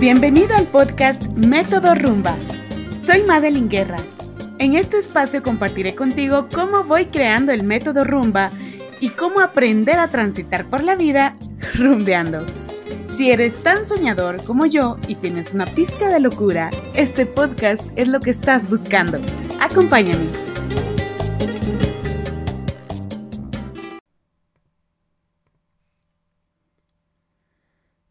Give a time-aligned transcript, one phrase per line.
[0.00, 2.36] Bienvenido al podcast Método Rumba.
[3.00, 3.96] Soy Madeline Guerra.
[4.60, 8.50] En este espacio compartiré contigo cómo voy creando el método Rumba
[9.00, 11.36] y cómo aprender a transitar por la vida
[11.74, 12.46] rumbeando.
[13.08, 18.06] Si eres tan soñador como yo y tienes una pizca de locura, este podcast es
[18.06, 19.20] lo que estás buscando.
[19.58, 20.28] Acompáñame.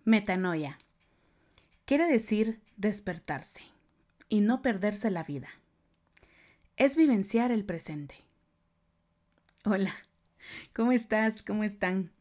[0.03, 0.77] Metanoia.
[1.87, 3.61] Quiere decir despertarse
[4.27, 5.47] y no perderse la vida.
[6.75, 8.15] Es vivenciar el presente.
[9.63, 9.95] Hola,
[10.73, 11.43] ¿cómo estás?
[11.43, 12.11] ¿Cómo están?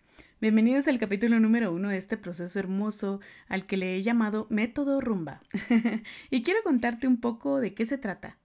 [0.41, 5.01] Bienvenidos al capítulo número uno de este proceso hermoso al que le he llamado Método
[5.01, 5.43] Rumba.
[6.30, 8.38] y quiero contarte un poco de qué se trata.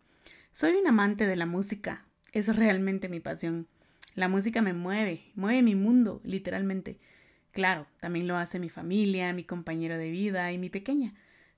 [0.51, 3.67] Soy un amante de la música, es realmente mi pasión.
[4.15, 6.99] La música me mueve, mueve mi mundo, literalmente.
[7.51, 11.13] Claro, también lo hace mi familia, mi compañero de vida y mi pequeña,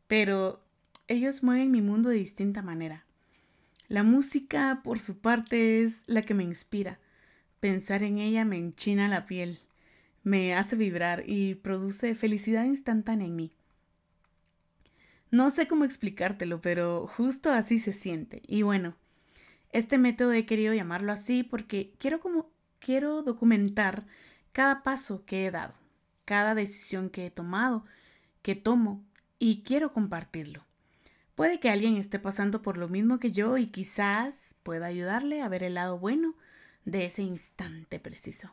[0.08, 0.64] pero
[1.08, 3.06] ellos mueven mi mundo de distinta manera.
[3.88, 7.00] La música, por su parte, es la que me inspira.
[7.59, 9.59] Pensar en ella me enchina la piel
[10.23, 13.52] me hace vibrar y produce felicidad instantánea en mí.
[15.31, 18.42] No sé cómo explicártelo, pero justo así se siente.
[18.48, 18.96] Y bueno,
[19.72, 24.06] este método he querido llamarlo así porque quiero como quiero documentar
[24.52, 25.73] cada paso que he dado,
[26.26, 27.86] cada decisión que he tomado,
[28.42, 29.04] que tomo
[29.40, 30.66] y quiero compartirlo.
[31.36, 35.50] Puede que alguien esté pasando por lo mismo que yo y quizás pueda ayudarle a
[35.50, 36.36] ver el lado bueno
[36.86, 38.52] de ese instante preciso.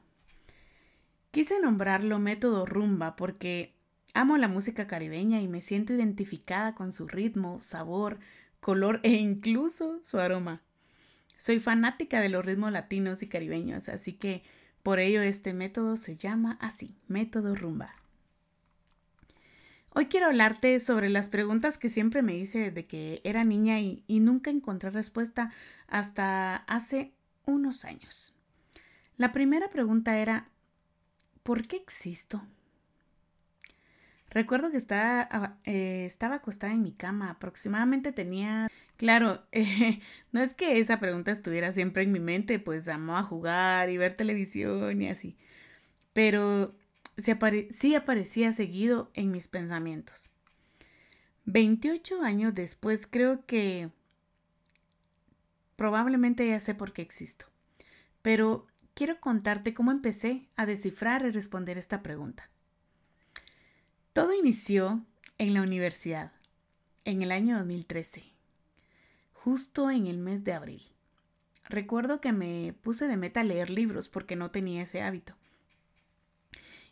[1.31, 3.75] Quise nombrarlo método rumba porque
[4.15, 8.19] amo la música caribeña y me siento identificada con su ritmo, sabor,
[8.61, 10.63] color e incluso su aroma.
[11.37, 14.43] Soy fanática de los ritmos latinos y caribeños, así que
[14.83, 17.95] por ello este método se llama así, método rumba.
[19.93, 24.05] Hoy quiero hablarte sobre las preguntas que siempre me hice desde que era niña y,
[24.09, 25.53] nunca encontré respuesta
[25.89, 27.13] hasta hace
[27.45, 28.33] unos años.
[29.17, 30.49] La primera pregunta era,
[31.43, 32.47] ¿por qué existo?
[34.31, 38.69] Recuerdo que estaba, eh, estaba acostada en mi cama, aproximadamente tenía...
[39.01, 39.99] Claro, eh,
[40.31, 44.13] no es que esa pregunta estuviera siempre en mi mente, pues a jugar y ver
[44.13, 45.39] televisión y así,
[46.13, 46.77] pero
[47.71, 50.35] sí aparecía seguido en mis pensamientos.
[51.47, 53.89] 28 años después creo que
[55.77, 57.47] probablemente ya sé por qué existo,
[58.21, 62.51] pero quiero contarte cómo empecé a descifrar y responder esta pregunta.
[64.13, 65.03] Todo inició
[65.39, 66.33] en la universidad,
[67.07, 68.30] en el año 2013,
[69.45, 70.83] justo en el mes de abril.
[71.69, 75.35] Recuerdo que me puse de meta leer libros porque no tenía ese hábito.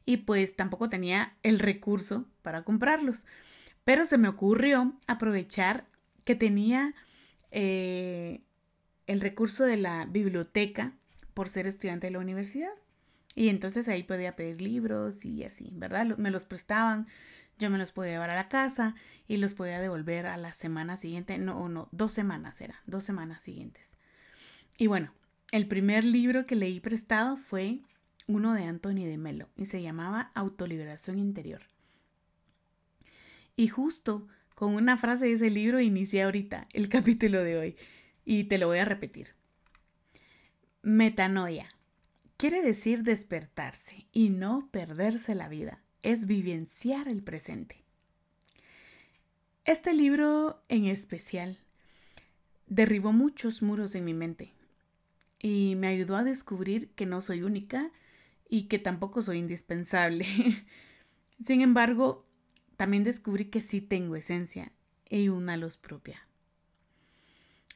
[0.06, 3.26] Y pues tampoco tenía el recurso para comprarlos.
[3.84, 5.86] Pero se me ocurrió aprovechar
[6.24, 6.94] que tenía
[7.50, 8.42] eh,
[9.06, 10.94] el recurso de la biblioteca
[11.34, 12.72] por ser estudiante de la universidad.
[13.34, 16.16] Y entonces ahí podía pedir libros y así, ¿verdad?
[16.16, 17.06] Me los prestaban,
[17.58, 18.94] yo me los podía llevar a la casa
[19.26, 23.42] y los podía devolver a la semana siguiente, no, no, dos semanas era, dos semanas
[23.42, 23.98] siguientes.
[24.76, 25.12] Y bueno,
[25.50, 27.80] el primer libro que leí prestado fue
[28.26, 31.62] uno de Anthony de Melo y se llamaba Autoliberación Interior.
[33.56, 37.76] Y justo con una frase de ese libro inicié ahorita el capítulo de hoy
[38.24, 39.34] y te lo voy a repetir.
[40.82, 41.68] Metanoia.
[42.36, 45.82] Quiere decir despertarse y no perderse la vida.
[46.02, 47.82] Es vivenciar el presente.
[49.64, 51.58] Este libro en especial
[52.66, 54.52] derribó muchos muros en mi mente
[55.40, 57.90] y me ayudó a descubrir que no soy única
[58.48, 60.26] y que tampoco soy indispensable.
[61.42, 62.26] Sin embargo,
[62.76, 64.72] también descubrí que sí tengo esencia
[65.08, 66.26] y una luz propia.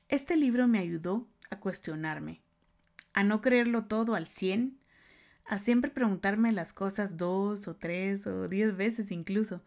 [0.08, 2.40] Este libro me ayudó a cuestionarme
[3.12, 4.78] a no creerlo todo al 100,
[5.44, 9.62] a siempre preguntarme las cosas dos o tres o diez veces incluso.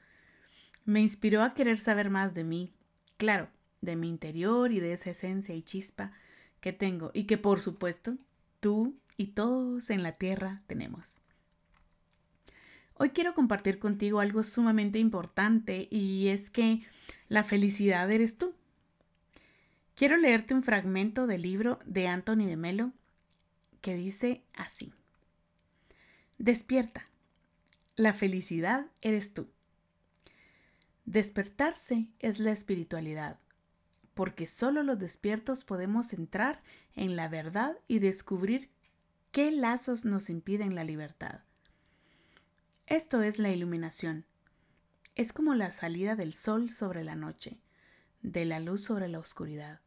[0.85, 2.73] Me inspiró a querer saber más de mí,
[3.17, 3.50] claro,
[3.81, 6.11] de mi interior y de esa esencia y chispa
[6.59, 8.17] que tengo y que por supuesto
[8.59, 11.19] tú y todos en la tierra tenemos.
[12.97, 16.85] Hoy quiero compartir contigo algo sumamente importante y es que
[17.27, 18.53] la felicidad eres tú.
[19.95, 22.91] Quiero leerte un fragmento del libro de Anthony de Melo
[23.81, 24.94] que dice así.
[26.37, 27.05] Despierta.
[27.95, 29.49] La felicidad eres tú.
[31.05, 33.39] Despertarse es la espiritualidad,
[34.13, 36.61] porque solo los despiertos podemos entrar
[36.93, 38.69] en la verdad y descubrir
[39.31, 41.39] qué lazos nos impiden la libertad.
[42.85, 44.25] Esto es la iluminación.
[45.15, 47.61] Es como la salida del sol sobre la noche,
[48.21, 49.79] de la luz sobre la oscuridad.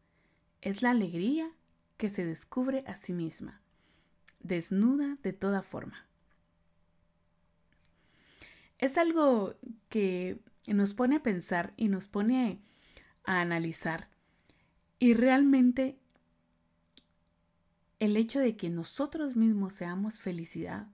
[0.62, 1.52] Es la alegría
[1.98, 3.60] que se descubre a sí misma,
[4.40, 6.07] desnuda de toda forma.
[8.78, 9.54] Es algo
[9.88, 12.60] que nos pone a pensar y nos pone
[13.25, 14.08] a analizar.
[14.98, 15.98] Y realmente
[17.98, 20.88] el hecho de que nosotros mismos seamos felicidad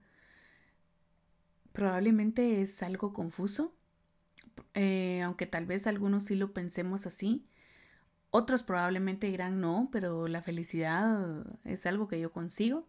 [1.73, 3.75] probablemente es algo confuso,
[4.75, 7.47] eh, aunque tal vez algunos sí lo pensemos así.
[8.31, 12.89] Otros probablemente dirán no, pero la felicidad es algo que yo consigo.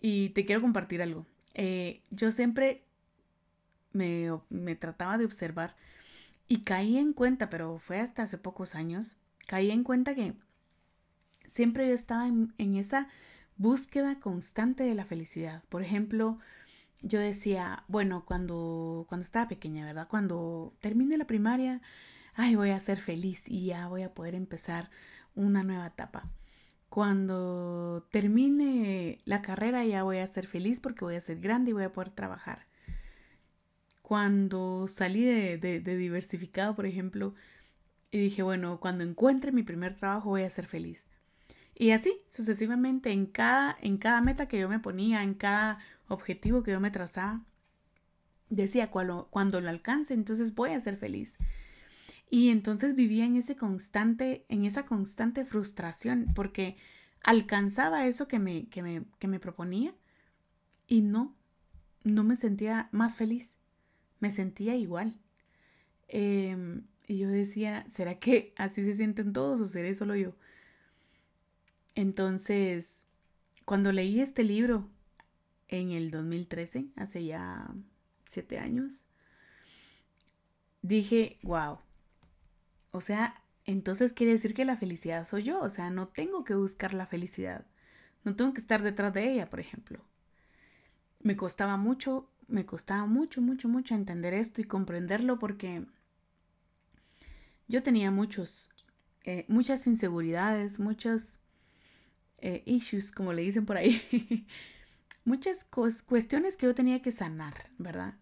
[0.00, 1.26] Y te quiero compartir algo.
[1.54, 2.87] Eh, yo siempre
[3.98, 5.76] me, trataba de observar
[6.46, 10.34] y caí en cuenta, pero fue hasta hace pocos años, caí en cuenta que
[11.46, 13.08] siempre yo estaba en, esa
[13.56, 15.62] búsqueda constante de la felicidad.
[15.68, 16.38] Por ejemplo,
[17.02, 20.08] yo decía, bueno, cuando, cuando estaba pequeña, ¿verdad?
[20.08, 21.82] Cuando termine la primaria,
[22.34, 24.90] ay, voy a ser feliz y ya voy a poder empezar
[25.34, 26.30] una nueva etapa.
[26.88, 31.74] Cuando termine la carrera ya voy a ser feliz porque voy a ser grande y
[31.74, 32.67] voy a poder trabajar.
[34.08, 37.34] Cuando salí de, de diversificado, por ejemplo,
[38.10, 41.08] y dije, bueno, cuando encuentre mi primer trabajo voy a ser feliz.
[41.74, 45.78] Y así, sucesivamente, en cada, en cada meta que yo me ponía, en cada
[46.08, 47.44] objetivo que yo me trazaba,
[48.48, 51.36] decía, cuando, cuando lo alcance, entonces voy a ser feliz.
[52.30, 56.78] Y entonces vivía en ese constante, en esa constante frustración, porque
[57.22, 59.94] alcanzaba eso que me, que me, que me proponía
[60.86, 61.36] y no,
[62.04, 63.58] no me sentía más feliz,
[64.20, 65.18] me sentía igual.
[66.08, 70.34] Em, y yo decía, ¿será que así se sienten todos o seré solo yo?
[71.94, 73.06] Entonces,
[73.64, 74.88] cuando leí este libro
[75.68, 77.74] en el 2013, hace ya
[78.26, 79.06] siete años,
[80.82, 81.78] dije, wow.
[82.90, 85.60] O sea, entonces quiere decir que la felicidad soy yo.
[85.60, 87.66] O sea, no tengo que buscar la felicidad.
[88.24, 90.02] No tengo que estar detrás de ella, por ejemplo.
[91.20, 95.86] Me costaba mucho, me costaba mucho, mucho, mucho entender esto y comprenderlo porque
[97.68, 98.70] yo tenía muchos,
[99.24, 101.40] eh, muchas inseguridades, muchos
[102.38, 104.00] eh, issues, como le dicen por ahí,
[105.24, 108.14] muchas cuestiones que yo tenía que sanar, ¿verdad?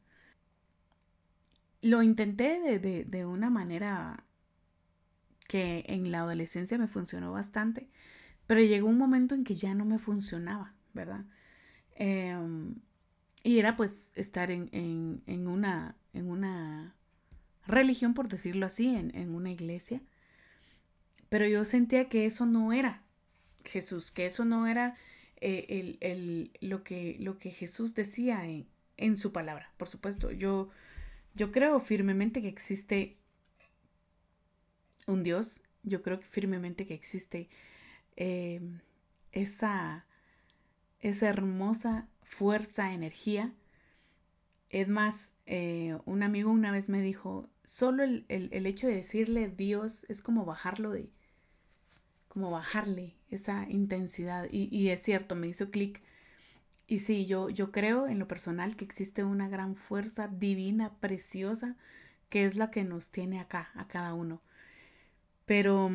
[1.82, 4.25] Lo intenté de, de, una manera
[5.46, 7.88] que en la adolescencia me funcionó bastante,
[8.49, 11.25] pero llegó un momento en que ya no me funcionaba, ¿verdad?
[11.94, 12.75] Em,
[13.47, 16.97] y era pues estar en, en, en, una, en una
[17.65, 20.03] religión, por decirlo así, en, en una iglesia,
[21.29, 23.05] pero yo sentía que eso no era
[23.65, 24.97] Jesús, que eso no era
[25.41, 28.43] eh, el, lo, que, lo que Jesús decía
[28.97, 29.73] en, su palabra.
[29.77, 30.71] Por supuesto, yo,
[31.35, 33.17] yo creo firmemente que existe
[35.07, 37.49] un Dios, yo creo firmemente que existe
[38.17, 38.61] eh,
[39.31, 40.05] esa,
[41.08, 43.55] esa hermosa fuerza, energía.
[44.70, 49.49] Es más, eh, un amigo una vez me dijo, solo el, el, hecho de decirle
[49.49, 51.11] Dios es como bajarlo de,
[52.29, 54.49] como bajarle esa intensidad.
[54.50, 56.03] Y, es cierto, me hizo clic.
[56.87, 61.76] Y sí, yo, yo creo en lo personal que existe una gran fuerza divina, preciosa,
[62.28, 64.42] que es la que nos tiene acá, a cada uno.
[65.47, 65.90] Pero,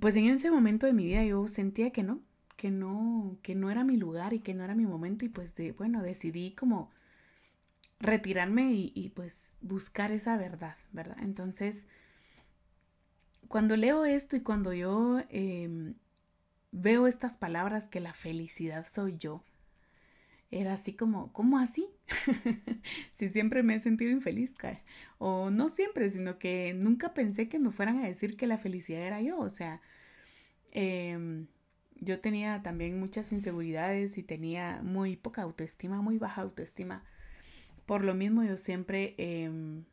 [0.00, 2.20] pues en ese momento de mi vida yo sentía que no,
[2.56, 5.24] que no, que no era mi lugar y que no era mi momento.
[5.24, 6.90] Y pues de, bueno, decidí como
[8.00, 11.16] retirarme y, y pues buscar esa verdad, ¿verdad?
[11.20, 11.86] Entonces,
[13.48, 15.94] cuando leo esto y cuando yo em,
[16.72, 19.44] veo estas palabras que la felicidad soy yo,
[20.50, 21.88] era así como, ¿cómo así?
[23.14, 24.54] si siempre me he sentido infeliz,
[25.18, 29.02] o no siempre, sino que nunca pensé que me fueran a decir que la felicidad
[29.02, 29.80] era yo, o sea,
[30.72, 31.46] em,
[32.00, 37.04] yo tenía también muchas inseguridades y tenía muy poca autoestima, muy baja autoestima.
[37.86, 39.84] Por lo mismo yo siempre em,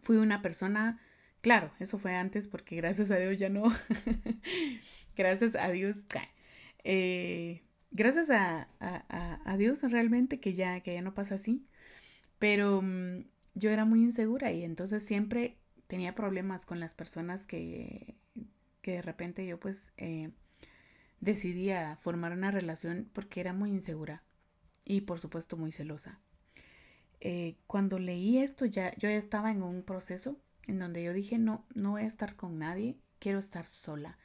[0.00, 1.00] fui una persona
[1.46, 3.70] Claro, eso fue antes porque gracias a Dios ya no.
[5.16, 6.04] gracias a Dios.
[6.82, 11.64] Eh, gracias a, a, Dios realmente que ya, que ya no pasa así.
[12.40, 18.16] Pero mm, yo era muy insegura y entonces siempre tenía problemas con las personas que,
[18.82, 20.32] que de repente yo pues eh,
[21.20, 24.22] decidía formar una relación porque era muy insegura
[24.84, 26.20] y por supuesto muy celosa.
[27.20, 31.38] Eh, cuando leí esto ya yo ya estaba en un proceso en donde yo dije,
[31.38, 34.18] no, no voy a estar con nadie, quiero estar sola,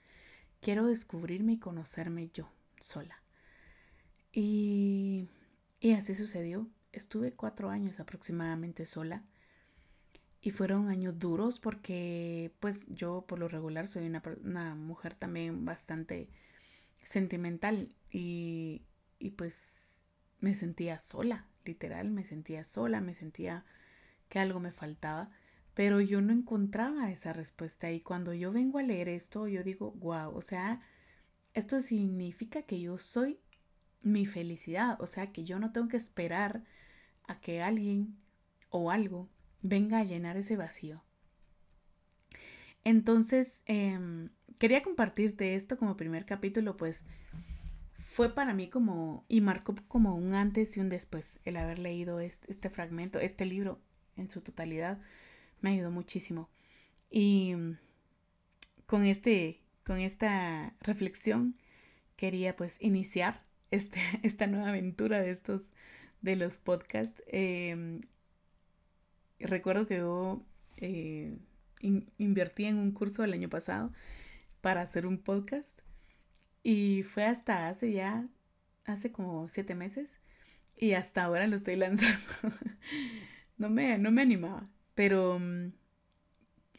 [0.61, 3.15] quiero descubrirme y conocerme yo sola.
[4.33, 5.27] Y,
[5.79, 6.69] y así sucedió.
[6.93, 9.23] Estuve cuatro años aproximadamente sola.
[10.41, 15.65] y fueron años duros porque pues yo por lo regular soy una, una mujer también
[15.65, 16.29] bastante
[17.03, 18.83] sentimental y,
[19.19, 20.05] y pues
[20.39, 23.65] me sentía sola, literal, me sentía sola, me sentía
[24.29, 25.29] que algo me faltaba,
[25.73, 29.91] pero yo no encontraba esa respuesta y cuando yo vengo a leer esto, yo digo,
[29.93, 30.81] wow, o sea,
[31.53, 33.39] esto significa que yo soy
[34.01, 36.63] mi felicidad, o sea, que yo no tengo que esperar
[37.27, 38.17] a que alguien
[38.69, 39.29] o algo
[39.61, 41.03] venga a llenar ese vacío.
[42.83, 44.29] Entonces, em,
[44.59, 47.05] quería compartirte esto como primer capítulo, pues
[47.99, 52.19] fue para mí como, y marcó como un antes y un después, el haber leído
[52.19, 53.79] este, este fragmento, este libro
[54.17, 54.99] en su totalidad,
[55.61, 56.49] me ayudó muchísimo.
[57.09, 57.55] Y
[58.85, 61.55] con, este, con esta reflexión
[62.17, 63.41] quería pues iniciar
[63.71, 65.71] este, esta nueva aventura de estos,
[66.21, 67.23] de los podcasts.
[67.27, 68.01] Em,
[69.39, 70.43] recuerdo que yo
[70.77, 71.37] eh,
[72.17, 73.91] invertí en un curso el año pasado
[74.61, 75.81] para hacer un podcast
[76.63, 78.27] y fue hasta hace ya,
[78.85, 80.19] hace como siete meses
[80.77, 82.55] y hasta ahora lo estoy lanzando.
[83.57, 84.63] no, me, no me animaba,
[84.95, 85.73] pero mm,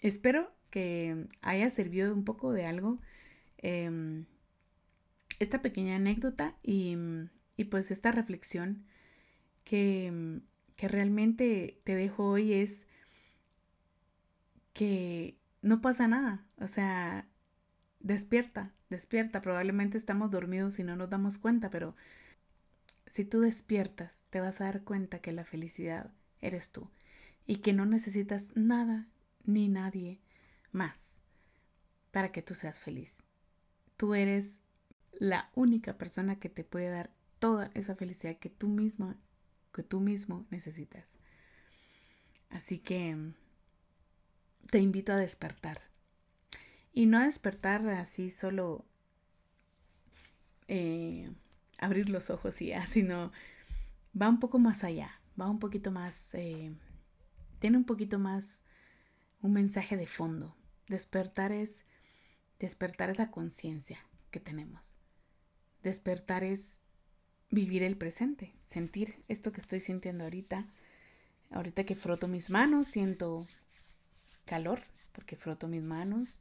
[0.00, 3.00] espero que haya servido un poco de algo
[3.58, 4.26] em,
[5.38, 8.86] esta pequeña anécdota y, mm, y pues esta reflexión
[9.64, 12.88] que mm, que realmente te dejo hoy es
[14.72, 16.44] que no pasa nada.
[16.58, 17.28] O sea,
[18.02, 19.40] despierta, despierta.
[19.40, 21.94] Probablemente estamos dormidos y no nos damos cuenta, pero
[23.06, 26.88] si tú despiertas, te vas a dar cuenta que la felicidad eres tú
[27.46, 29.08] y que no necesitas nada
[29.44, 30.20] ni nadie
[30.70, 31.20] más
[32.10, 33.22] para que tú seas feliz.
[33.96, 34.62] Tú eres
[35.12, 39.16] la única persona que te puede dar toda esa felicidad que tú misma
[39.72, 41.18] que tú mismo necesitas.
[42.50, 43.32] Así que
[44.70, 45.91] te invito a despertar.
[46.92, 48.84] Y no despertar así solo
[50.68, 51.30] eh,
[51.78, 53.32] abrir los ojos y ya, sino
[54.20, 56.72] va un poco más allá, va un poquito más, eh,
[57.58, 58.64] tiene un poquito más
[59.40, 60.54] un mensaje de fondo.
[60.88, 61.84] Despertar es
[62.58, 63.98] despertar esa conciencia
[64.30, 64.94] que tenemos.
[65.82, 66.80] Despertar es
[67.50, 70.66] vivir el presente, sentir esto que estoy sintiendo ahorita.
[71.50, 73.46] Ahorita que froto mis manos, siento
[74.44, 74.80] calor
[75.12, 76.40] porque froto mis manos.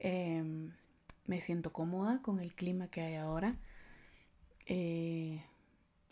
[0.00, 0.72] Em,
[1.26, 3.56] me siento cómoda con el clima que hay ahora.
[4.66, 5.42] Eh,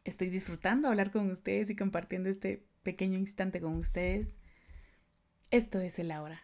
[0.05, 4.37] estoy disfrutando hablar con ustedes y compartiendo este pequeño instante con ustedes.
[5.51, 6.43] Esto es el ahora.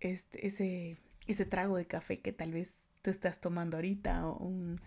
[0.00, 4.80] Este, ese, ese trago de café que tal vez tú estás tomando ahorita o un,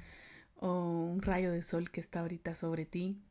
[0.56, 3.22] o un rayo de sol que está ahorita sobre ti,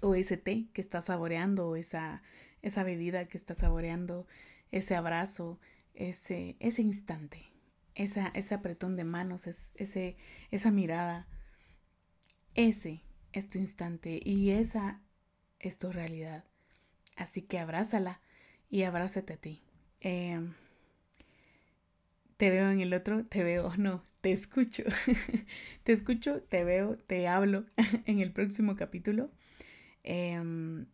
[0.00, 2.22] o ese té que estás saboreando, o esa,
[2.60, 4.26] esa bebida que estás saboreando,
[4.72, 5.60] ese abrazo,
[5.94, 7.51] ese, ese instante,
[7.94, 10.16] esa, ese apretón de manos, ese,
[10.50, 11.28] esa mirada,
[12.54, 15.00] ese es tu instante y esa
[15.58, 16.44] es tu realidad.
[17.16, 18.20] Así que abrázala
[18.68, 19.62] y abrázate a ti.
[20.00, 20.54] Em,
[22.36, 24.84] te veo en el otro, te veo, no, te escucho.
[25.84, 27.64] te escucho, te veo, te hablo
[28.06, 29.30] en el próximo capítulo.
[30.02, 30.86] Em,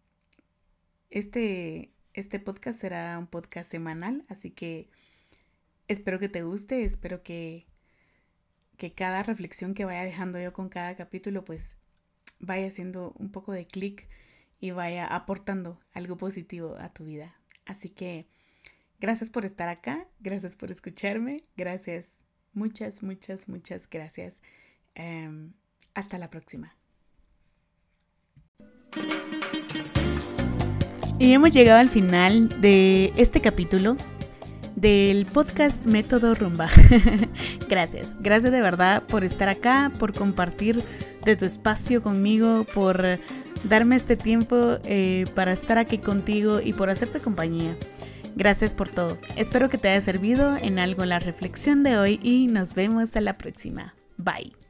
[1.11, 4.91] este, este podcast será un podcast semanal, así que
[5.89, 7.67] espero que te guste, espero que,
[8.77, 11.79] que cada reflexión que vaya dejando yo con cada capítulo, pues
[12.39, 14.09] vaya haciendo un poco de clic
[14.61, 17.35] y vaya aportando algo positivo a tu vida.
[17.67, 18.29] Así que
[19.01, 22.19] Gracias por estar acá, gracias por escucharme, gracias,
[22.53, 24.43] muchas, muchas, muchas gracias.
[24.97, 25.53] Em,
[25.95, 26.75] hasta la próxima.
[31.21, 33.97] Y hemos llegado al final de este capítulo
[34.81, 36.69] del podcast Método Rumba.
[37.69, 40.83] gracias, gracias de verdad por estar acá, por compartir
[41.25, 43.19] de tu espacio conmigo, por
[43.65, 47.77] darme este tiempo eh, para estar aquí contigo y por hacerte compañía.
[48.37, 49.19] Gracias por todo.
[49.37, 53.21] Espero que te haya servido en algo la reflexión de hoy y nos vemos a
[53.21, 53.95] la próxima.
[54.17, 54.68] Bye.